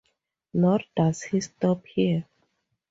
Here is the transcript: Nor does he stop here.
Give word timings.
Nor 0.55 0.79
does 0.95 1.21
he 1.21 1.39
stop 1.41 1.85
here. 1.85 2.25